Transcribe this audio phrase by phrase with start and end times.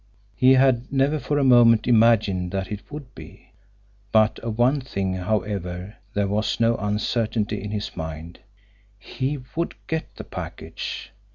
[0.35, 3.51] He had never for a moment imagined that it would be.
[4.11, 8.39] But of one thing, however, there was no uncertainty in his mind
[8.97, 11.11] he would get the package!